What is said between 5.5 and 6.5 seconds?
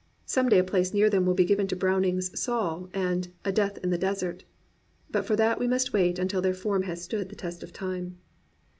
we must wait until